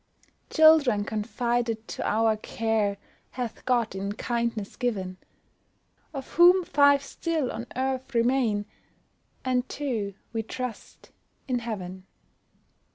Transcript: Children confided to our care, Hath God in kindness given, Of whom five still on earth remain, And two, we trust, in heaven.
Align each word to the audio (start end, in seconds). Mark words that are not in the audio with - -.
Children 0.49 1.03
confided 1.05 1.87
to 1.89 2.03
our 2.03 2.35
care, 2.35 2.97
Hath 3.37 3.63
God 3.65 3.93
in 3.93 4.13
kindness 4.13 4.75
given, 4.75 5.17
Of 6.11 6.27
whom 6.29 6.63
five 6.65 7.03
still 7.03 7.51
on 7.51 7.67
earth 7.75 8.15
remain, 8.15 8.65
And 9.45 9.69
two, 9.69 10.15
we 10.33 10.41
trust, 10.41 11.11
in 11.47 11.59
heaven. 11.59 12.07